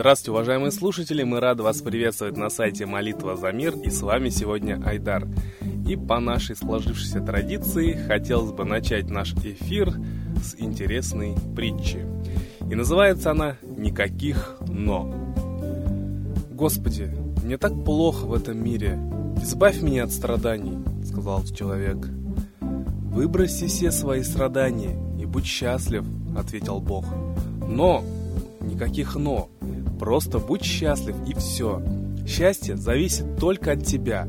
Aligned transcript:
Здравствуйте, 0.00 0.30
уважаемые 0.30 0.70
слушатели! 0.70 1.22
Мы 1.24 1.40
рады 1.40 1.62
вас 1.62 1.82
приветствовать 1.82 2.34
на 2.34 2.48
сайте 2.48 2.86
«Молитва 2.86 3.36
за 3.36 3.52
мир» 3.52 3.76
и 3.76 3.90
с 3.90 4.00
вами 4.00 4.30
сегодня 4.30 4.82
Айдар. 4.82 5.28
И 5.86 5.94
по 5.94 6.20
нашей 6.20 6.56
сложившейся 6.56 7.20
традиции 7.20 7.92
хотелось 8.06 8.52
бы 8.52 8.64
начать 8.64 9.10
наш 9.10 9.34
эфир 9.34 9.92
с 10.42 10.54
интересной 10.56 11.34
притчи. 11.54 12.06
И 12.70 12.74
называется 12.74 13.32
она 13.32 13.58
«Никаких 13.62 14.56
но». 14.66 15.34
«Господи, 16.50 17.14
мне 17.44 17.58
так 17.58 17.84
плохо 17.84 18.24
в 18.24 18.32
этом 18.32 18.56
мире. 18.56 18.98
Избавь 19.42 19.82
меня 19.82 20.04
от 20.04 20.12
страданий»,— 20.12 20.78
сказал 21.04 21.44
человек. 21.44 21.98
«Выброси 22.62 23.66
все 23.66 23.92
свои 23.92 24.22
страдания 24.22 24.98
и 25.20 25.26
будь 25.26 25.44
счастлив»,— 25.44 26.06
ответил 26.38 26.80
Бог. 26.80 27.04
«Но, 27.68 28.02
никаких 28.62 29.14
«но», 29.14 29.50
просто 30.00 30.38
будь 30.38 30.64
счастлив 30.64 31.14
и 31.28 31.34
все. 31.34 31.82
Счастье 32.26 32.76
зависит 32.76 33.36
только 33.36 33.72
от 33.72 33.84
тебя. 33.84 34.26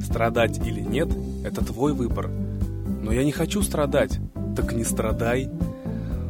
Страдать 0.00 0.58
или 0.64 0.80
нет– 0.80 1.08
это 1.44 1.64
твой 1.64 1.94
выбор. 1.94 2.30
Но 3.02 3.10
я 3.10 3.24
не 3.24 3.32
хочу 3.32 3.62
страдать. 3.62 4.18
Так 4.54 4.74
не 4.74 4.84
страдай. 4.84 5.48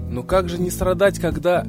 Но 0.08 0.22
как 0.22 0.48
же 0.48 0.58
не 0.58 0.70
страдать, 0.70 1.18
когда... 1.18 1.66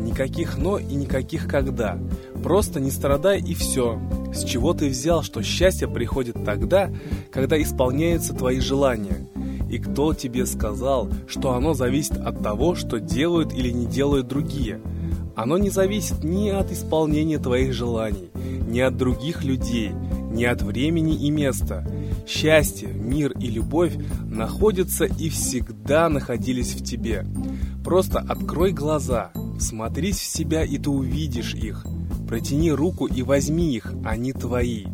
Никаких 0.00 0.58
«но» 0.58 0.76
и 0.76 0.94
никаких 0.96 1.46
«когда». 1.46 1.96
Просто 2.42 2.80
не 2.80 2.90
страдай 2.90 3.40
и 3.40 3.54
все. 3.54 4.00
С 4.34 4.42
чего 4.42 4.74
ты 4.74 4.88
взял, 4.88 5.22
что 5.22 5.42
счастье 5.42 5.86
приходит 5.86 6.44
тогда, 6.44 6.90
когда 7.30 7.62
исполняются 7.62 8.34
твои 8.34 8.58
желания? 8.58 9.28
И 9.70 9.78
кто 9.78 10.12
тебе 10.12 10.44
сказал, 10.44 11.08
что 11.28 11.52
оно 11.52 11.74
зависит 11.74 12.18
от 12.18 12.42
того, 12.42 12.74
что 12.74 12.98
делают 12.98 13.52
или 13.52 13.70
не 13.70 13.86
делают 13.86 14.26
другие? 14.26 14.80
Оно 15.36 15.58
не 15.58 15.70
зависит 15.70 16.22
ни 16.22 16.48
от 16.48 16.70
исполнения 16.70 17.38
твоих 17.38 17.72
желаний, 17.72 18.30
ни 18.68 18.80
от 18.80 18.96
других 18.96 19.44
людей, 19.44 19.90
ни 20.30 20.44
от 20.44 20.62
времени 20.62 21.14
и 21.14 21.30
места. 21.30 21.86
Счастье, 22.26 22.88
мир 22.88 23.32
и 23.32 23.48
любовь 23.48 23.94
находятся 24.24 25.04
и 25.04 25.28
всегда 25.28 26.08
находились 26.08 26.74
в 26.74 26.84
тебе. 26.84 27.26
Просто 27.84 28.20
открой 28.20 28.72
глаза, 28.72 29.32
смотрись 29.58 30.18
в 30.18 30.24
себя 30.24 30.64
и 30.64 30.78
ты 30.78 30.90
увидишь 30.90 31.54
их. 31.54 31.84
Протяни 32.28 32.72
руку 32.72 33.06
и 33.06 33.22
возьми 33.22 33.74
их, 33.74 33.92
они 34.04 34.32
твои. 34.32 34.86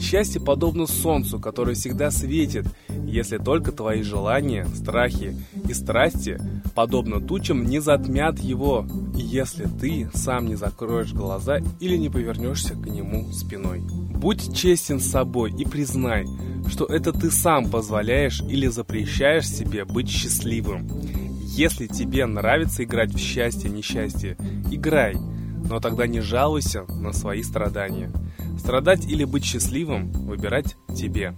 Счастье 0.00 0.40
подобно 0.40 0.86
солнцу, 0.86 1.40
которое 1.40 1.74
всегда 1.74 2.10
светит, 2.10 2.66
если 3.04 3.38
только 3.38 3.72
твои 3.72 4.02
желания, 4.02 4.64
страхи 4.74 5.34
и 5.68 5.72
страсти, 5.74 6.38
подобно 6.78 7.20
тучам, 7.20 7.64
не 7.64 7.80
затмят 7.80 8.38
его, 8.38 8.86
если 9.12 9.64
ты 9.64 10.08
сам 10.14 10.46
не 10.46 10.54
закроешь 10.54 11.12
глаза 11.12 11.58
или 11.80 11.96
не 11.96 12.08
повернешься 12.08 12.74
к 12.74 12.86
нему 12.86 13.32
спиной. 13.32 13.80
Будь 13.80 14.56
честен 14.56 15.00
с 15.00 15.10
собой 15.10 15.52
и 15.58 15.64
признай, 15.64 16.24
что 16.68 16.84
это 16.84 17.12
ты 17.12 17.32
сам 17.32 17.68
позволяешь 17.68 18.40
или 18.42 18.68
запрещаешь 18.68 19.48
себе 19.48 19.84
быть 19.84 20.08
счастливым. 20.08 20.88
Если 21.42 21.88
тебе 21.88 22.26
нравится 22.26 22.84
играть 22.84 23.12
в 23.12 23.18
счастье-несчастье, 23.18 24.36
играй, 24.70 25.16
но 25.68 25.80
тогда 25.80 26.06
не 26.06 26.20
жалуйся 26.20 26.84
на 26.84 27.12
свои 27.12 27.42
страдания. 27.42 28.12
Страдать 28.56 29.04
или 29.04 29.24
быть 29.24 29.44
счастливым 29.44 30.12
выбирать 30.12 30.76
тебе. 30.94 31.34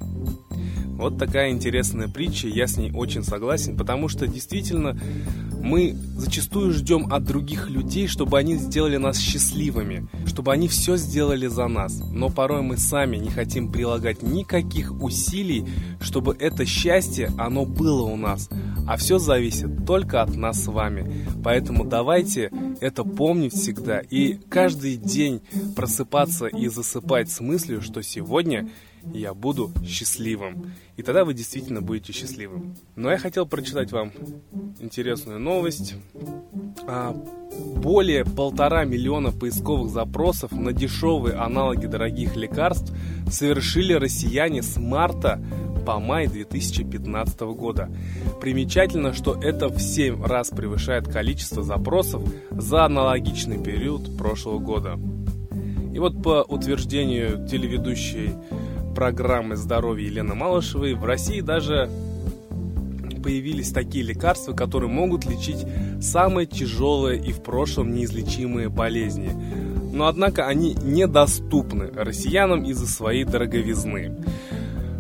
Вот 1.01 1.17
такая 1.17 1.51
интересная 1.51 2.09
притча, 2.09 2.47
я 2.47 2.67
с 2.67 2.77
ней 2.77 2.93
очень 2.93 3.25
согласен, 3.25 3.75
потому 3.75 4.09
что 4.09 4.27
действительно 4.27 5.01
мы 5.63 5.97
зачастую 6.17 6.73
ждем 6.73 7.11
от 7.11 7.25
других 7.25 7.71
людей, 7.71 8.07
чтобы 8.07 8.39
они 8.39 8.57
сделали 8.57 8.99
нас 8.99 9.19
счастливыми, 9.19 10.07
чтобы 10.27 10.53
они 10.53 10.69
все 10.69 10.99
сделали 10.99 11.47
за 11.47 11.69
нас. 11.69 11.99
Но 12.13 12.29
порой 12.29 12.61
мы 12.61 12.77
сами 12.77 13.17
не 13.17 13.31
хотим 13.31 13.73
прилагать 13.73 14.23
никаких 14.23 14.93
усилий, 15.03 15.67
чтобы 16.03 16.37
это 16.39 16.67
счастье, 16.67 17.33
оно 17.39 17.65
было 17.65 18.03
у 18.03 18.17
нас. 18.17 18.51
А 18.87 18.99
все 18.99 19.19
зависит 19.19 19.87
только 19.87 20.21
от 20.21 20.37
нас 20.37 20.65
с 20.65 20.67
вами. 20.67 21.27
Поэтому 21.43 21.87
давайте 21.87 22.51
это 22.83 23.05
помнить 23.05 23.55
всегда 23.55 24.01
и 24.01 24.35
каждый 24.51 24.97
день 24.97 25.41
просыпаться 25.75 26.47
и 26.47 26.69
засыпать 26.69 27.31
с 27.31 27.41
мыслью, 27.41 27.81
что 27.81 28.03
сегодня 28.03 28.69
я 29.13 29.35
буду 29.35 29.73
счастливым. 29.85 30.73
И 30.97 31.03
тогда 31.03 31.25
вы 31.25 31.35
действительно 31.35 31.83
будете 31.83 32.13
счастливым. 32.13 32.77
Но 32.97 33.11
я 33.11 33.19
хотел 33.19 33.47
прочитать 33.47 33.93
вам 33.93 34.13
интересную 34.81 35.39
новость. 35.39 35.95
А, 36.87 37.13
более 37.77 38.25
полтора 38.25 38.85
миллиона 38.85 39.33
поисковых 39.33 39.91
запросов 39.91 40.53
на 40.53 40.73
дешевые 40.73 41.37
аналоги 41.37 41.87
дорогих 41.87 42.37
лекарств 42.37 42.93
совершили 43.29 43.93
россияне 43.93 44.63
с 44.63 44.77
марта 44.77 45.41
по 45.87 45.99
май 45.99 46.27
2015 46.27 47.41
года. 47.41 47.91
Примечательно, 48.41 49.13
что 49.13 49.39
это 49.41 49.69
в 49.69 49.81
7 49.81 50.25
раз 50.25 50.51
превышает 50.51 51.09
количество 51.09 51.63
запросов 51.63 52.23
за 52.51 52.85
аналогичный 52.85 53.63
период 53.63 54.17
прошлого 54.17 54.59
года. 54.59 54.99
И 55.93 55.99
вот 55.99 56.23
по 56.23 56.43
утверждению 56.43 57.47
телеведущей 57.49 58.35
программы 59.01 59.57
здоровья 59.57 60.05
Елены 60.05 60.35
Малышевой 60.35 60.93
в 60.93 61.07
России 61.07 61.41
даже 61.41 61.89
появились 63.25 63.71
такие 63.71 64.05
лекарства, 64.05 64.53
которые 64.53 64.91
могут 64.91 65.25
лечить 65.25 65.65
самые 66.03 66.47
тяжелые 66.47 67.19
и 67.19 67.33
в 67.33 67.43
прошлом 67.43 67.95
неизлечимые 67.95 68.69
болезни. 68.69 69.31
Но 69.91 70.07
однако 70.07 70.47
они 70.47 70.75
недоступны 70.75 71.91
россиянам 71.95 72.65
из-за 72.65 72.87
своей 72.87 73.25
дороговизны. 73.25 74.19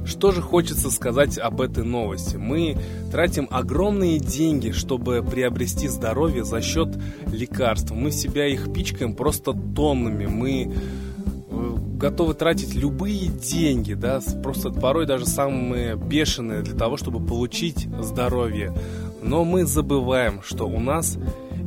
Что 0.07 0.33
же 0.33 0.41
хочется 0.41 0.91
сказать 0.91 1.37
об 1.37 1.61
этой 1.61 1.85
новости? 1.85 2.37
Мы 2.37 2.79
тратим 3.13 3.49
огромные 3.51 4.19
деньги, 4.19 4.71
чтобы 4.71 5.23
приобрести 5.23 5.89
здоровье 5.89 6.45
за 6.45 6.63
счет 6.63 6.89
лекарств. 7.31 7.91
Мы 7.91 8.13
себя 8.13 8.47
их 8.47 8.73
пичкаем 8.73 9.13
просто 9.13 9.53
тоннами. 9.53 10.25
Мы 10.25 10.73
готовы 12.01 12.33
тратить 12.35 12.75
любые 12.75 13.29
деньги, 13.29 13.93
да, 13.93 14.21
просто 14.43 14.71
порой 14.71 15.07
даже 15.07 15.27
самые 15.27 15.97
бешеные 15.97 16.63
для 16.63 16.77
того, 16.77 16.97
чтобы 16.97 17.25
получить 17.25 17.89
здоровье. 18.01 18.75
Но 19.23 19.45
мы 19.45 19.67
забываем, 19.67 20.41
что 20.43 20.67
у 20.67 20.81
нас 20.81 21.19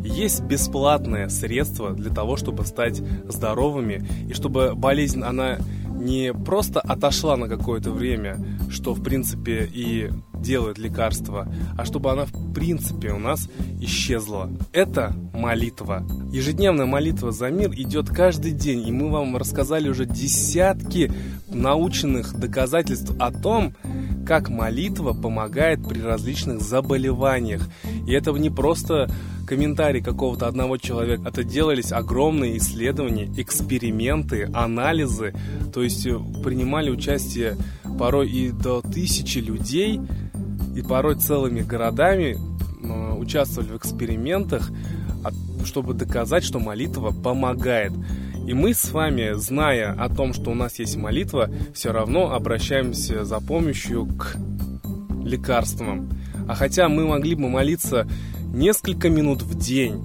есть 0.03 0.41
бесплатное 0.41 1.29
средство 1.29 1.91
для 1.91 2.11
того, 2.11 2.35
чтобы 2.35 2.65
стать 2.65 3.01
здоровыми 3.29 4.05
и 4.27 4.33
чтобы 4.33 4.73
болезнь, 4.75 5.21
она 5.21 5.59
не 5.93 6.33
просто 6.33 6.79
отошла 6.79 7.37
на 7.37 7.47
какое-то 7.47 7.91
время, 7.91 8.37
что 8.69 8.93
в 8.93 9.03
принципе 9.03 9.69
и 9.71 10.09
делает 10.33 10.77
лекарство, 10.77 11.47
а 11.77 11.85
чтобы 11.85 12.11
она 12.11 12.25
в 12.25 12.53
принципе 12.53 13.11
у 13.11 13.19
нас 13.19 13.49
исчезла. 13.79 14.49
Это 14.73 15.15
молитва. 15.33 16.05
Ежедневная 16.31 16.85
молитва 16.85 17.31
за 17.31 17.49
мир 17.49 17.71
идет 17.73 18.09
каждый 18.09 18.51
день, 18.51 18.87
и 18.87 18.91
мы 18.91 19.09
вам 19.09 19.37
рассказали 19.37 19.89
уже 19.89 20.05
десятки 20.05 21.11
научных 21.49 22.37
доказательств 22.37 23.13
о 23.19 23.31
том, 23.31 23.73
как 24.25 24.49
молитва 24.49 25.13
помогает 25.13 25.87
при 25.87 25.99
различных 25.99 26.61
заболеваниях. 26.61 27.61
И 28.07 28.13
это 28.13 28.31
не 28.31 28.49
просто 28.49 29.09
комментарий 29.45 30.01
какого-то 30.01 30.47
одного 30.47 30.77
человека. 30.77 31.23
Это 31.27 31.43
делались 31.43 31.91
огромные 31.91 32.57
исследования, 32.57 33.29
эксперименты, 33.37 34.49
анализы. 34.53 35.33
То 35.73 35.83
есть 35.83 36.05
э, 36.05 36.17
принимали 36.43 36.89
участие 36.89 37.57
порой 37.99 38.29
и 38.29 38.51
до 38.51 38.81
тысячи 38.81 39.39
людей, 39.39 39.99
и 40.75 40.81
порой 40.81 41.15
целыми 41.15 41.61
городами 41.61 42.37
участвовали 43.17 43.69
в 43.69 43.77
экспериментах, 43.77 44.69
чтобы 45.65 45.93
доказать, 45.93 46.43
что 46.43 46.59
молитва 46.59 47.11
помогает. 47.11 47.93
И 48.45 48.53
мы 48.53 48.73
с 48.73 48.91
вами, 48.91 49.33
зная 49.35 49.93
о 49.93 50.09
том, 50.09 50.33
что 50.33 50.51
у 50.51 50.53
нас 50.53 50.79
есть 50.79 50.97
молитва, 50.97 51.49
все 51.73 51.91
равно 51.91 52.33
обращаемся 52.33 53.23
за 53.23 53.39
помощью 53.39 54.05
к 54.05 54.35
лекарствам. 55.23 56.09
А 56.47 56.55
хотя 56.55 56.89
мы 56.89 57.07
могли 57.07 57.35
бы 57.35 57.47
молиться 57.49 58.07
несколько 58.53 59.09
минут 59.09 59.41
в 59.41 59.57
день 59.57 60.01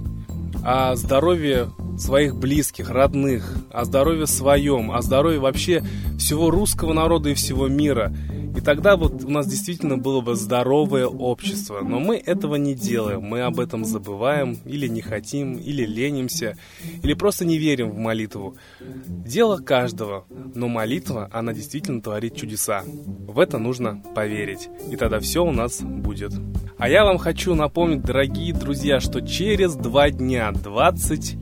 о 0.64 0.94
здоровье 0.94 1.70
своих 1.98 2.36
близких, 2.36 2.90
родных, 2.90 3.56
о 3.72 3.84
здоровье 3.84 4.26
своем, 4.26 4.92
о 4.92 5.02
здоровье 5.02 5.40
вообще 5.40 5.82
всего 6.16 6.50
русского 6.50 6.92
народа 6.92 7.30
и 7.30 7.34
всего 7.34 7.68
мира– 7.68 8.14
и 8.58 8.60
тогда 8.60 8.96
вот 8.96 9.22
у 9.22 9.30
нас 9.30 9.46
действительно 9.46 9.98
было 9.98 10.20
бы 10.20 10.34
здоровое 10.34 11.06
общество. 11.06 11.80
Но 11.80 12.00
мы 12.00 12.16
этого 12.16 12.56
не 12.56 12.74
делаем. 12.74 13.22
Мы 13.22 13.42
об 13.42 13.60
этом 13.60 13.84
забываем, 13.84 14.58
или 14.64 14.88
не 14.88 15.00
хотим, 15.00 15.54
или 15.54 15.86
ленимся, 15.86 16.56
или 17.04 17.14
просто 17.14 17.44
не 17.44 17.56
верим 17.56 17.92
в 17.92 17.98
молитву. 17.98 18.56
Дело 18.80 19.58
каждого. 19.58 20.24
Но 20.56 20.66
молитва, 20.66 21.30
она 21.32 21.52
действительно 21.52 22.02
творит 22.02 22.34
чудеса. 22.34 22.82
В 22.84 23.38
это 23.38 23.58
нужно 23.58 24.02
поверить. 24.16 24.68
И 24.90 24.96
тогда 24.96 25.20
все 25.20 25.44
у 25.44 25.52
нас 25.52 25.80
будет. 25.80 26.32
А 26.78 26.88
я 26.88 27.04
вам 27.04 27.18
хочу 27.18 27.54
напомнить, 27.54 28.02
дорогие 28.02 28.52
друзья, 28.52 28.98
что 28.98 29.20
через 29.20 29.76
два 29.76 30.10
дня, 30.10 30.50
21 30.50 31.38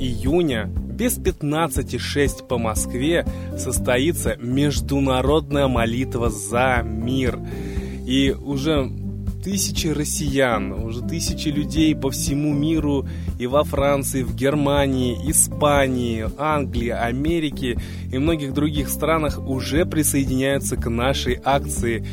июня 0.00 0.72
без 1.00 1.16
15.06 1.16 2.46
по 2.46 2.58
Москве 2.58 3.24
состоится 3.56 4.36
международная 4.36 5.66
молитва 5.66 6.28
за 6.28 6.82
мир. 6.84 7.38
И 8.06 8.36
уже 8.38 8.92
тысячи 9.42 9.86
россиян, 9.86 10.72
уже 10.72 11.00
тысячи 11.00 11.48
людей 11.48 11.96
по 11.96 12.10
всему 12.10 12.52
миру, 12.52 13.08
и 13.38 13.46
во 13.46 13.64
Франции, 13.64 14.22
в 14.22 14.34
Германии, 14.34 15.16
Испании, 15.30 16.26
Англии, 16.36 16.90
Америке 16.90 17.78
и 18.12 18.18
многих 18.18 18.52
других 18.52 18.90
странах 18.90 19.38
уже 19.38 19.86
присоединяются 19.86 20.76
к 20.76 20.90
нашей 20.90 21.40
акции 21.42 22.04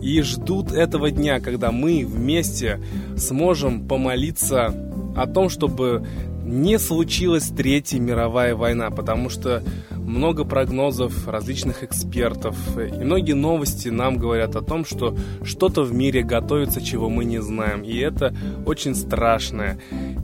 и 0.00 0.22
ждут 0.22 0.72
этого 0.72 1.10
дня, 1.10 1.40
когда 1.40 1.72
мы 1.72 2.06
вместе 2.06 2.80
сможем 3.18 3.86
помолиться 3.86 4.74
о 5.14 5.26
том, 5.26 5.50
чтобы 5.50 6.06
не 6.50 6.78
случилась 6.78 7.48
Третья 7.48 7.98
мировая 7.98 8.54
война, 8.54 8.90
потому 8.90 9.30
что 9.30 9.62
много 9.90 10.44
прогнозов 10.44 11.28
различных 11.28 11.84
экспертов 11.84 12.56
и 12.76 13.04
многие 13.04 13.34
новости 13.34 13.88
нам 13.88 14.18
говорят 14.18 14.56
о 14.56 14.62
том, 14.62 14.84
что 14.84 15.16
что-то 15.44 15.82
в 15.82 15.94
мире 15.94 16.22
готовится, 16.22 16.82
чего 16.82 17.08
мы 17.08 17.24
не 17.24 17.40
знаем. 17.40 17.82
И 17.82 17.96
это 17.98 18.34
очень 18.66 18.94
страшное. 18.94 19.78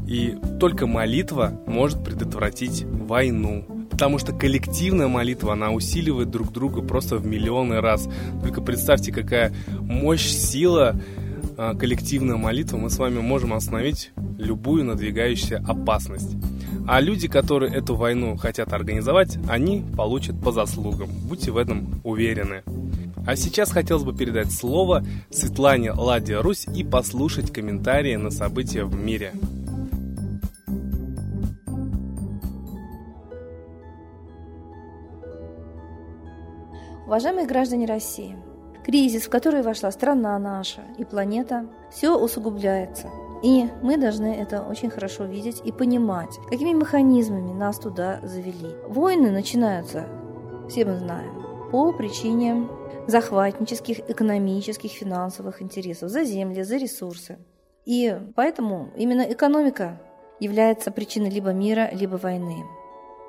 И 0.08 0.37
только 0.58 0.87
молитва 0.87 1.61
может 1.67 2.05
предотвратить 2.05 2.84
войну. 2.84 3.64
Потому 3.90 4.19
что 4.19 4.32
коллективная 4.32 5.08
молитва, 5.08 5.55
она 5.55 5.70
усиливает 5.70 6.31
друг 6.31 6.52
друга 6.52 6.82
просто 6.82 7.17
в 7.17 7.26
миллионы 7.26 7.81
раз. 7.81 8.08
Только 8.43 8.61
представьте, 8.61 9.12
какая 9.12 9.55
мощь, 9.81 10.26
сила 10.26 11.00
коллективная 11.56 12.36
молитва, 12.36 12.76
мы 12.76 12.90
с 12.90 12.98
вами 12.98 13.20
можем 13.20 13.54
остановить 13.54 14.12
любую 14.38 14.84
надвигающуюся 14.84 15.64
опасность. 15.66 16.36
А 16.88 17.00
люди, 17.00 17.26
которые 17.26 17.72
эту 17.72 17.96
войну 17.96 18.36
хотят 18.36 18.72
организовать, 18.72 19.38
они 19.48 19.84
получат 19.96 20.40
по 20.40 20.52
заслугам. 20.52 21.08
Будьте 21.28 21.50
в 21.50 21.56
этом 21.56 22.00
уверены. 22.04 22.62
А 23.26 23.34
сейчас 23.34 23.72
хотелось 23.72 24.04
бы 24.04 24.14
передать 24.14 24.52
слово 24.52 25.04
Светлане 25.30 25.90
Ладья 25.90 26.40
Русь 26.40 26.66
и 26.72 26.84
послушать 26.84 27.52
комментарии 27.52 28.14
на 28.14 28.30
события 28.30 28.84
в 28.84 28.94
мире. 28.94 29.32
Уважаемые 37.06 37.46
граждане 37.46 37.86
России, 37.86 38.36
кризис, 38.86 39.24
в 39.24 39.30
который 39.30 39.62
вошла 39.62 39.90
страна 39.90 40.38
наша 40.38 40.80
и 40.96 41.04
планета, 41.04 41.66
все 41.90 42.16
усугубляется– 42.16 43.10
и 43.42 43.68
мы 43.82 43.96
должны 43.96 44.34
это 44.34 44.62
очень 44.62 44.90
хорошо 44.90 45.24
видеть 45.24 45.60
и 45.64 45.72
понимать, 45.72 46.38
какими 46.48 46.72
механизмами 46.72 47.52
нас 47.52 47.78
туда 47.78 48.20
завели. 48.22 48.74
Войны 48.88 49.30
начинаются, 49.30 50.06
все 50.68 50.84
мы 50.84 50.96
знаем, 50.96 51.70
по 51.70 51.92
причине 51.92 52.66
захватнических, 53.06 54.10
экономических, 54.10 54.90
финансовых 54.90 55.60
интересов 55.60 56.10
за 56.10 56.24
земли, 56.24 56.62
за 56.62 56.76
ресурсы. 56.76 57.38
И 57.84 58.18
поэтому 58.34 58.88
именно 58.96 59.22
экономика 59.22 60.00
является 60.40 60.90
причиной 60.90 61.30
либо 61.30 61.52
мира, 61.52 61.90
либо 61.92 62.16
войны. 62.16 62.64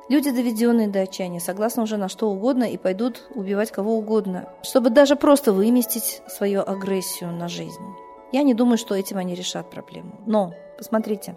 Люди, 0.09 0.31
доведенные 0.31 0.87
до 0.87 1.01
отчаяния, 1.01 1.41
согласны 1.41 1.83
уже 1.83 1.97
на 1.97 2.07
что 2.07 2.29
угодно 2.29 2.63
и 2.63 2.77
пойдут 2.77 3.27
убивать 3.35 3.71
кого 3.71 3.97
угодно, 3.97 4.47
чтобы 4.63 4.89
даже 4.89 5.17
просто 5.17 5.51
выместить 5.51 6.21
свою 6.27 6.61
агрессию 6.61 7.31
на 7.31 7.49
жизнь. 7.49 7.83
Я 8.31 8.43
не 8.43 8.53
думаю, 8.53 8.77
что 8.77 8.95
этим 8.95 9.17
они 9.17 9.35
решат 9.35 9.69
проблему. 9.69 10.15
Но, 10.25 10.53
посмотрите, 10.77 11.35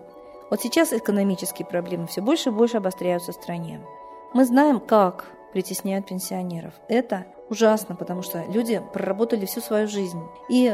вот 0.50 0.60
сейчас 0.60 0.92
экономические 0.92 1.66
проблемы 1.66 2.06
все 2.06 2.20
больше 2.20 2.50
и 2.50 2.52
больше 2.52 2.76
обостряются 2.76 3.32
в 3.32 3.36
стране. 3.36 3.80
Мы 4.34 4.44
знаем, 4.44 4.78
как 4.78 5.26
притесняют 5.52 6.06
пенсионеров. 6.06 6.74
Это 6.88 7.26
ужасно, 7.48 7.96
потому 7.96 8.22
что 8.22 8.44
люди 8.48 8.80
проработали 8.92 9.46
всю 9.46 9.60
свою 9.60 9.88
жизнь 9.88 10.22
и 10.48 10.72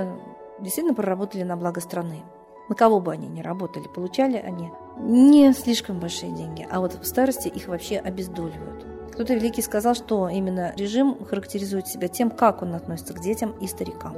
действительно 0.58 0.94
проработали 0.94 1.44
на 1.44 1.56
благо 1.56 1.80
страны. 1.80 2.22
На 2.68 2.74
кого 2.74 3.00
бы 3.00 3.12
они 3.12 3.28
ни 3.28 3.40
работали, 3.40 3.88
получали 3.88 4.36
они 4.36 4.70
не 4.98 5.52
слишком 5.52 6.00
большие 6.00 6.32
деньги, 6.32 6.66
а 6.70 6.80
вот 6.80 6.98
в 7.00 7.06
старости 7.06 7.48
их 7.48 7.68
вообще 7.68 7.98
обездоливают. 7.98 8.86
Кто-то 9.12 9.34
великий 9.34 9.62
сказал, 9.62 9.94
что 9.94 10.28
именно 10.28 10.74
режим 10.76 11.24
характеризует 11.24 11.88
себя 11.88 12.08
тем, 12.08 12.30
как 12.30 12.62
он 12.62 12.74
относится 12.74 13.14
к 13.14 13.20
детям 13.20 13.54
и 13.60 13.66
старикам. 13.66 14.14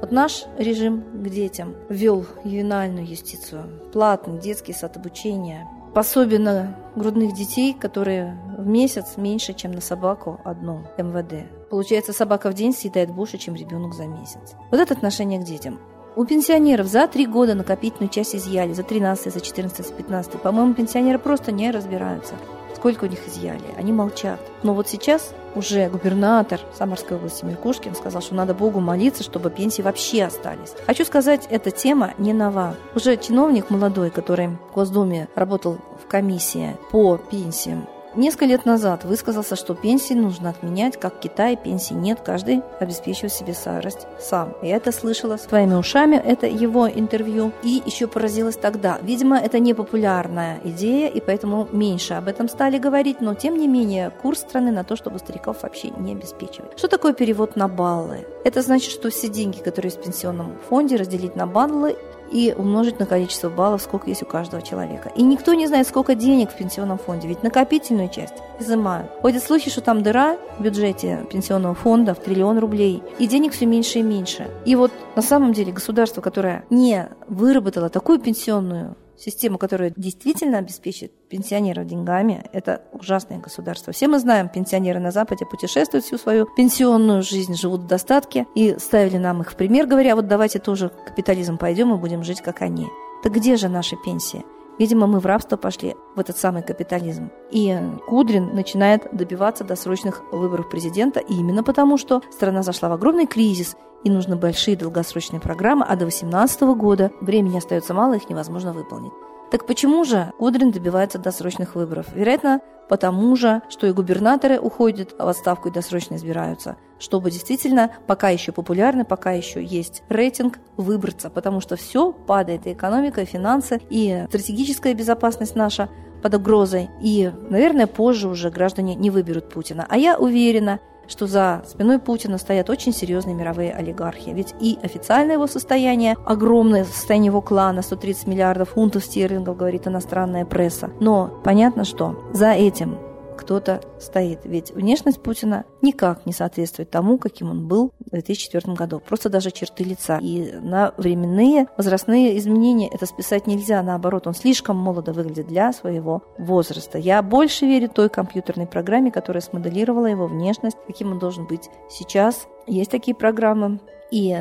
Вот 0.00 0.12
наш 0.12 0.44
режим 0.58 1.02
к 1.14 1.28
детям 1.28 1.74
ввел 1.88 2.26
ювенальную 2.44 3.06
юстицию, 3.06 3.64
платный 3.92 4.38
детский 4.38 4.72
сад 4.72 4.96
обучения, 4.96 5.66
пособие 5.94 6.38
на 6.38 6.76
грудных 6.94 7.34
детей, 7.34 7.72
которые 7.72 8.38
в 8.58 8.66
месяц 8.66 9.16
меньше, 9.16 9.54
чем 9.54 9.72
на 9.72 9.80
собаку 9.80 10.40
одну 10.44 10.82
МВД. 10.98 11.48
Получается, 11.70 12.12
собака 12.12 12.50
в 12.50 12.54
день 12.54 12.74
съедает 12.74 13.10
больше, 13.10 13.38
чем 13.38 13.54
ребенок 13.54 13.94
за 13.94 14.06
месяц. 14.06 14.54
Вот 14.70 14.78
это 14.78 14.94
отношение 14.94 15.40
к 15.40 15.44
детям. 15.44 15.80
У 16.16 16.24
пенсионеров 16.24 16.86
за 16.86 17.06
три 17.06 17.26
года 17.26 17.54
накопительную 17.54 18.08
часть 18.08 18.34
изъяли, 18.34 18.72
за 18.72 18.82
13, 18.82 19.32
за 19.32 19.40
14, 19.40 19.86
за 19.86 19.92
15. 19.92 20.32
По-моему, 20.40 20.72
пенсионеры 20.72 21.18
просто 21.18 21.52
не 21.52 21.70
разбираются 21.70 22.34
сколько 22.76 23.04
у 23.04 23.08
них 23.08 23.26
изъяли. 23.26 23.64
Они 23.76 23.90
молчат. 23.90 24.38
Но 24.62 24.74
вот 24.74 24.88
сейчас 24.88 25.34
уже 25.56 25.88
губернатор 25.88 26.60
Самарской 26.78 27.16
области 27.16 27.44
Меркушкин 27.44 27.94
сказал, 27.94 28.20
что 28.22 28.34
надо 28.34 28.54
Богу 28.54 28.80
молиться, 28.80 29.24
чтобы 29.24 29.50
пенсии 29.50 29.82
вообще 29.82 30.24
остались. 30.24 30.74
Хочу 30.86 31.04
сказать, 31.04 31.48
эта 31.50 31.70
тема 31.70 32.12
не 32.18 32.32
нова. 32.32 32.76
Уже 32.94 33.16
чиновник 33.16 33.70
молодой, 33.70 34.10
который 34.10 34.48
в 34.48 34.74
Госдуме 34.74 35.28
работал 35.34 35.78
в 36.00 36.06
комиссии 36.06 36.76
по 36.92 37.16
пенсиям, 37.16 37.88
несколько 38.16 38.46
лет 38.46 38.64
назад 38.64 39.04
высказался, 39.04 39.56
что 39.56 39.74
пенсии 39.74 40.14
нужно 40.14 40.50
отменять, 40.50 40.98
как 40.98 41.16
в 41.16 41.18
Китае 41.18 41.56
пенсии 41.56 41.94
нет, 41.94 42.20
каждый 42.24 42.62
обеспечивает 42.80 43.32
себе 43.32 43.54
старость 43.54 44.06
сам. 44.18 44.54
Я 44.62 44.76
это 44.76 44.92
слышала 44.92 45.36
своими 45.36 45.74
ушами, 45.74 46.16
это 46.16 46.46
его 46.46 46.88
интервью, 46.88 47.52
и 47.62 47.82
еще 47.84 48.06
поразилась 48.06 48.56
тогда. 48.56 48.98
Видимо, 49.02 49.38
это 49.38 49.58
не 49.58 49.74
популярная 49.74 50.60
идея, 50.64 51.08
и 51.08 51.20
поэтому 51.20 51.68
меньше 51.72 52.14
об 52.14 52.28
этом 52.28 52.48
стали 52.48 52.78
говорить, 52.78 53.20
но 53.20 53.34
тем 53.34 53.56
не 53.56 53.68
менее 53.68 54.10
курс 54.10 54.40
страны 54.40 54.70
на 54.72 54.84
то, 54.84 54.96
чтобы 54.96 55.18
стариков 55.18 55.62
вообще 55.62 55.90
не 55.90 56.12
обеспечивать. 56.12 56.78
Что 56.78 56.88
такое 56.88 57.12
перевод 57.12 57.56
на 57.56 57.68
баллы? 57.68 58.26
Это 58.44 58.62
значит, 58.62 58.92
что 58.92 59.10
все 59.10 59.28
деньги, 59.28 59.58
которые 59.58 59.90
есть 59.90 60.00
в 60.00 60.04
пенсионном 60.04 60.56
фонде, 60.68 60.96
разделить 60.96 61.36
на 61.36 61.46
баллы 61.46 61.96
и 62.30 62.54
умножить 62.56 62.98
на 62.98 63.06
количество 63.06 63.48
баллов, 63.48 63.82
сколько 63.82 64.08
есть 64.08 64.22
у 64.22 64.26
каждого 64.26 64.62
человека. 64.62 65.10
И 65.14 65.22
никто 65.22 65.54
не 65.54 65.66
знает, 65.66 65.86
сколько 65.86 66.14
денег 66.14 66.50
в 66.50 66.56
пенсионном 66.56 66.98
фонде, 66.98 67.28
ведь 67.28 67.42
накопительную 67.42 68.08
часть 68.08 68.34
изымают. 68.58 69.10
Ходят 69.22 69.42
слухи, 69.42 69.70
что 69.70 69.80
там 69.80 70.02
дыра 70.02 70.36
в 70.58 70.62
бюджете 70.62 71.26
пенсионного 71.30 71.74
фонда 71.74 72.14
в 72.14 72.20
триллион 72.20 72.58
рублей, 72.58 73.02
и 73.18 73.26
денег 73.26 73.52
все 73.52 73.66
меньше 73.66 74.00
и 74.00 74.02
меньше. 74.02 74.48
И 74.64 74.74
вот 74.76 74.92
на 75.14 75.22
самом 75.22 75.52
деле 75.52 75.72
государство, 75.72 76.20
которое 76.20 76.64
не 76.70 77.08
выработало 77.28 77.88
такую 77.88 78.18
пенсионную 78.18 78.96
систему, 79.18 79.58
которая 79.58 79.92
действительно 79.96 80.58
обеспечит 80.58 81.12
пенсионеров 81.28 81.86
деньгами, 81.86 82.44
это 82.52 82.82
ужасное 82.92 83.38
государство. 83.38 83.92
Все 83.92 84.08
мы 84.08 84.18
знаем, 84.18 84.48
пенсионеры 84.48 85.00
на 85.00 85.10
Западе 85.10 85.46
путешествуют 85.46 86.04
всю 86.04 86.18
свою 86.18 86.46
пенсионную 86.56 87.22
жизнь, 87.22 87.54
живут 87.54 87.82
в 87.82 87.86
достатке 87.86 88.46
и 88.54 88.76
ставили 88.78 89.16
нам 89.18 89.42
их 89.42 89.52
в 89.52 89.56
пример, 89.56 89.86
говоря, 89.86 90.16
вот 90.16 90.28
давайте 90.28 90.58
тоже 90.58 90.90
капитализм 91.06 91.58
пойдем 91.58 91.94
и 91.94 91.98
будем 91.98 92.24
жить, 92.24 92.40
как 92.40 92.62
они. 92.62 92.86
Так 93.22 93.32
где 93.32 93.56
же 93.56 93.68
наши 93.68 93.96
пенсии? 93.96 94.44
Видимо, 94.78 95.06
мы 95.06 95.20
в 95.20 95.26
рабство 95.26 95.56
пошли, 95.56 95.96
в 96.14 96.20
этот 96.20 96.36
самый 96.36 96.62
капитализм. 96.62 97.30
И 97.50 97.78
Кудрин 98.08 98.54
начинает 98.54 99.08
добиваться 99.12 99.64
досрочных 99.64 100.22
выборов 100.32 100.68
президента 100.68 101.20
именно 101.20 101.62
потому, 101.62 101.96
что 101.96 102.22
страна 102.30 102.62
зашла 102.62 102.88
в 102.88 102.92
огромный 102.92 103.26
кризис, 103.26 103.76
и 104.04 104.10
нужны 104.10 104.36
большие 104.36 104.76
долгосрочные 104.76 105.40
программы, 105.40 105.84
а 105.84 105.96
до 105.96 106.04
2018 106.04 106.60
года 106.76 107.10
времени 107.20 107.58
остается 107.58 107.94
мало, 107.94 108.14
их 108.14 108.28
невозможно 108.28 108.72
выполнить. 108.72 109.12
Так 109.50 109.66
почему 109.66 110.04
же 110.04 110.32
Кудрин 110.38 110.72
добивается 110.72 111.18
досрочных 111.18 111.76
выборов? 111.76 112.06
Вероятно, 112.14 112.60
потому 112.88 113.36
же, 113.36 113.62
что 113.68 113.86
и 113.86 113.92
губернаторы 113.92 114.58
уходят 114.58 115.14
в 115.16 115.28
отставку 115.28 115.68
и 115.68 115.72
досрочно 115.72 116.16
избираются, 116.16 116.76
чтобы 116.98 117.30
действительно 117.30 117.90
пока 118.06 118.30
еще 118.30 118.52
популярны, 118.52 119.04
пока 119.04 119.32
еще 119.32 119.62
есть 119.62 120.02
рейтинг, 120.08 120.58
выбраться, 120.76 121.30
потому 121.30 121.60
что 121.60 121.76
все 121.76 122.12
падает, 122.12 122.66
и 122.66 122.72
экономика, 122.72 123.22
и 123.22 123.26
финансы, 123.26 123.80
и 123.88 124.24
стратегическая 124.28 124.94
безопасность 124.94 125.54
наша 125.54 125.88
под 126.22 126.34
угрозой, 126.34 126.90
и, 127.00 127.30
наверное, 127.48 127.86
позже 127.86 128.28
уже 128.28 128.50
граждане 128.50 128.94
не 128.96 129.10
выберут 129.10 129.48
Путина. 129.48 129.86
А 129.88 129.96
я 129.96 130.18
уверена, 130.18 130.80
что 131.08 131.26
за 131.26 131.62
спиной 131.66 131.98
Путина 131.98 132.38
стоят 132.38 132.70
очень 132.70 132.92
серьезные 132.92 133.34
мировые 133.34 133.72
олигархи. 133.72 134.30
Ведь 134.30 134.54
и 134.60 134.78
официальное 134.82 135.34
его 135.34 135.46
состояние, 135.46 136.16
огромное 136.24 136.84
состояние 136.84 137.28
его 137.28 137.40
клана, 137.40 137.82
130 137.82 138.26
миллиардов 138.26 138.70
фунтов 138.70 139.04
стерлингов, 139.04 139.56
говорит 139.56 139.86
иностранная 139.86 140.44
пресса. 140.44 140.90
Но 141.00 141.40
понятно, 141.44 141.84
что 141.84 142.30
за 142.32 142.52
этим 142.52 142.98
кто-то 143.36 143.80
стоит. 144.00 144.40
Ведь 144.44 144.70
внешность 144.72 145.22
Путина 145.22 145.64
никак 145.82 146.26
не 146.26 146.32
соответствует 146.32 146.90
тому, 146.90 147.18
каким 147.18 147.50
он 147.50 147.68
был 147.68 147.92
в 148.00 148.10
2004 148.10 148.74
году. 148.74 149.00
Просто 149.00 149.28
даже 149.28 149.50
черты 149.50 149.84
лица. 149.84 150.18
И 150.20 150.52
на 150.52 150.92
временные 150.96 151.66
возрастные 151.76 152.36
изменения 152.38 152.88
это 152.88 153.06
списать 153.06 153.46
нельзя. 153.46 153.82
Наоборот, 153.82 154.26
он 154.26 154.34
слишком 154.34 154.76
молодо 154.76 155.12
выглядит 155.12 155.46
для 155.46 155.72
своего 155.72 156.22
возраста. 156.38 156.98
Я 156.98 157.22
больше 157.22 157.66
верю 157.66 157.88
той 157.88 158.08
компьютерной 158.08 158.66
программе, 158.66 159.10
которая 159.10 159.40
смоделировала 159.40 160.06
его 160.06 160.26
внешность, 160.26 160.76
каким 160.86 161.12
он 161.12 161.18
должен 161.18 161.46
быть 161.46 161.70
сейчас. 161.88 162.46
Есть 162.66 162.90
такие 162.90 163.14
программы. 163.14 163.80
И 164.10 164.36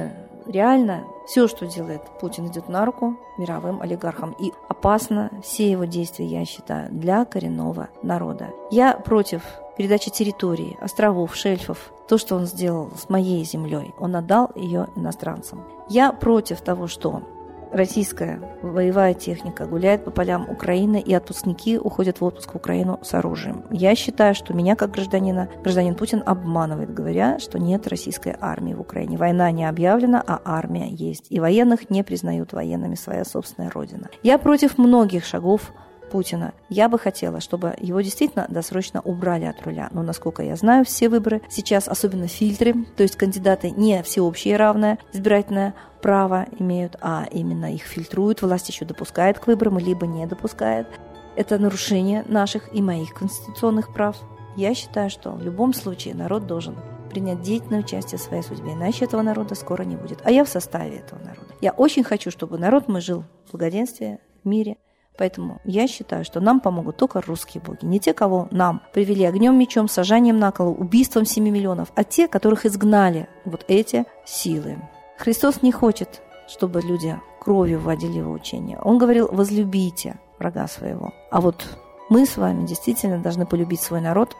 реально 0.47 1.03
все, 1.25 1.47
что 1.47 1.65
делает 1.65 2.01
Путин, 2.19 2.47
идет 2.47 2.69
на 2.69 2.85
руку 2.85 3.17
мировым 3.37 3.81
олигархам. 3.81 4.35
И 4.39 4.53
опасно 4.67 5.31
все 5.43 5.69
его 5.69 5.85
действия, 5.85 6.25
я 6.25 6.45
считаю, 6.45 6.91
для 6.91 7.25
коренного 7.25 7.89
народа. 8.01 8.49
Я 8.71 8.93
против 8.93 9.41
передачи 9.77 10.09
территории, 10.09 10.77
островов, 10.79 11.35
шельфов, 11.35 11.91
то, 12.07 12.17
что 12.17 12.35
он 12.35 12.45
сделал 12.45 12.91
с 12.95 13.09
моей 13.09 13.43
землей, 13.43 13.93
он 13.97 14.15
отдал 14.15 14.51
ее 14.55 14.87
иностранцам. 14.95 15.63
Я 15.89 16.11
против 16.13 16.61
того, 16.61 16.87
что 16.87 17.23
российская 17.71 18.39
боевая 18.61 19.13
техника 19.13 19.65
гуляет 19.65 20.03
по 20.03 20.11
полям 20.11 20.49
Украины, 20.49 20.99
и 20.99 21.13
отпускники 21.13 21.77
уходят 21.77 22.21
в 22.21 22.25
отпуск 22.25 22.53
в 22.53 22.55
Украину 22.55 22.99
с 23.03 23.13
оружием. 23.13 23.63
Я 23.71 23.95
считаю, 23.95 24.35
что 24.35 24.53
меня 24.53 24.75
как 24.75 24.91
гражданина, 24.91 25.49
гражданин 25.63 25.95
Путин 25.95 26.23
обманывает, 26.25 26.93
говоря, 26.93 27.39
что 27.39 27.59
нет 27.59 27.87
российской 27.87 28.35
армии 28.39 28.73
в 28.73 28.81
Украине. 28.81 29.17
Война 29.17 29.51
не 29.51 29.65
объявлена, 29.65 30.23
а 30.25 30.41
армия 30.43 30.89
есть. 30.89 31.27
И 31.29 31.39
военных 31.39 31.89
не 31.89 32.03
признают 32.03 32.53
военными 32.53 32.95
своя 32.95 33.25
собственная 33.25 33.69
родина. 33.69 34.09
Я 34.23 34.37
против 34.37 34.77
многих 34.77 35.25
шагов 35.25 35.73
Путина. 36.15 36.53
Я 36.69 36.87
бы 36.87 36.97
хотела, 36.97 37.41
чтобы 37.41 37.75
его 37.77 37.99
действительно 37.99 38.45
досрочно 38.47 39.01
убрали 39.01 39.43
от 39.43 39.61
руля. 39.63 39.89
Но, 39.91 40.01
насколько 40.01 40.43
я 40.43 40.55
знаю, 40.55 40.85
все 40.85 41.09
выборы 41.09 41.41
сейчас, 41.49 41.89
особенно 41.89 42.29
фильтры, 42.29 42.73
то 42.95 43.03
есть 43.03 43.17
кандидаты 43.17 43.71
не 43.71 44.01
всеобщее 44.01 44.55
равное 44.55 44.97
избирательное 45.11 45.73
право 46.01 46.45
имеют, 46.57 46.95
а 47.01 47.27
именно 47.29 47.73
их 47.73 47.81
фильтруют, 47.81 48.41
власть 48.41 48.69
еще 48.69 48.85
допускает 48.85 49.39
к 49.39 49.47
выборам, 49.47 49.77
либо 49.77 50.07
не 50.07 50.25
допускает. 50.25 50.87
Это 51.35 51.59
нарушение 51.59 52.23
наших 52.29 52.73
и 52.73 52.81
моих 52.81 53.13
конституционных 53.13 53.93
прав. 53.93 54.15
Я 54.55 54.73
считаю, 54.73 55.09
что 55.09 55.31
в 55.31 55.43
любом 55.43 55.73
случае 55.73 56.15
народ 56.15 56.47
должен 56.47 56.77
принять 57.09 57.41
деятельное 57.41 57.81
участие 57.81 58.19
в 58.19 58.21
своей 58.21 58.41
судьбе, 58.41 58.71
иначе 58.71 59.03
этого 59.03 59.21
народа 59.21 59.53
скоро 59.55 59.83
не 59.83 59.97
будет. 59.97 60.21
А 60.23 60.31
я 60.31 60.45
в 60.45 60.47
составе 60.47 60.99
этого 60.99 61.19
народа. 61.19 61.53
Я 61.59 61.73
очень 61.73 62.05
хочу, 62.05 62.31
чтобы 62.31 62.57
народ 62.57 62.87
мой 62.87 63.01
жил 63.01 63.25
в 63.47 63.51
благоденствии, 63.51 64.19
в 64.45 64.47
мире, 64.47 64.77
Поэтому 65.17 65.61
я 65.63 65.87
считаю, 65.87 66.25
что 66.25 66.39
нам 66.41 66.59
помогут 66.59 66.97
только 66.97 67.21
русские 67.21 67.61
боги. 67.61 67.85
Не 67.85 67.99
те, 67.99 68.13
кого 68.13 68.47
нам 68.51 68.81
привели 68.93 69.23
огнем, 69.23 69.57
мечом, 69.57 69.87
сажанием 69.87 70.39
на 70.39 70.51
колу, 70.51 70.73
убийством 70.73 71.25
7 71.25 71.43
миллионов, 71.43 71.91
а 71.95 72.03
те, 72.03 72.27
которых 72.27 72.65
изгнали 72.65 73.29
вот 73.45 73.63
эти 73.67 74.05
силы. 74.25 74.77
Христос 75.17 75.61
не 75.61 75.71
хочет, 75.71 76.21
чтобы 76.47 76.81
люди 76.81 77.17
кровью 77.39 77.79
вводили 77.79 78.17
его 78.17 78.31
учение. 78.31 78.79
Он 78.79 78.97
говорил, 78.97 79.29
возлюбите 79.31 80.19
врага 80.39 80.67
своего. 80.67 81.13
А 81.31 81.39
вот 81.39 81.65
мы 82.09 82.25
с 82.25 82.37
вами 82.37 82.65
действительно 82.65 83.19
должны 83.19 83.45
полюбить 83.45 83.81
свой 83.81 84.01
народ 84.01 84.35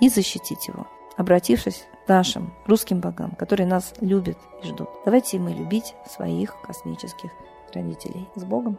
и 0.00 0.08
защитить 0.08 0.66
его, 0.66 0.86
обратившись 1.16 1.86
к 2.04 2.08
нашим 2.08 2.52
русским 2.66 3.00
богам, 3.00 3.32
которые 3.32 3.66
нас 3.66 3.94
любят 4.00 4.38
и 4.62 4.66
ждут. 4.66 4.88
Давайте 5.04 5.38
мы 5.38 5.52
любить 5.52 5.94
своих 6.10 6.60
космических 6.62 7.30
родителей. 7.72 8.28
С 8.34 8.44
Богом! 8.44 8.78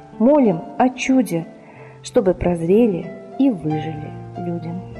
молим 0.21 0.61
о 0.77 0.89
чуде, 0.89 1.47
чтобы 2.03 2.35
прозрели 2.35 3.11
и 3.39 3.49
выжили 3.49 4.11
людям. 4.37 4.91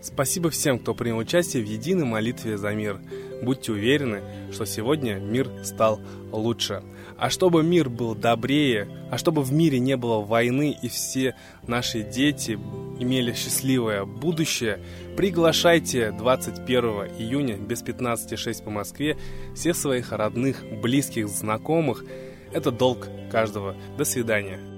Спасибо 0.00 0.50
всем, 0.50 0.78
кто 0.78 0.94
принял 0.94 1.18
участие 1.18 1.64
в 1.64 1.66
единой 1.66 2.04
молитве 2.04 2.56
за 2.56 2.72
мир. 2.74 3.00
Будьте 3.42 3.72
уверены, 3.72 4.20
что 4.52 4.66
сегодня 4.66 5.14
мир 5.14 5.48
стал 5.64 6.00
лучше. 6.30 6.82
А 7.18 7.30
чтобы 7.30 7.62
мир 7.62 7.88
был 7.88 8.14
добрее, 8.14 8.88
а 9.10 9.18
чтобы 9.18 9.42
в 9.42 9.52
мире 9.52 9.78
не 9.78 9.96
было 9.96 10.20
войны 10.20 10.76
и 10.82 10.88
все 10.88 11.34
наши 11.66 12.02
дети 12.02 12.52
имели 12.98 13.32
счастливое 13.32 14.04
будущее, 14.04 14.80
приглашайте 15.16 16.12
21 16.12 16.84
июня 17.18 17.56
без 17.56 17.82
15.06 17.82 18.64
по 18.64 18.70
Москве 18.70 19.16
всех 19.54 19.76
своих 19.76 20.12
родных, 20.12 20.62
близких, 20.82 21.28
знакомых. 21.28 22.04
Это 22.52 22.70
долг 22.70 23.08
каждого. 23.30 23.76
До 23.96 24.04
свидания. 24.04 24.71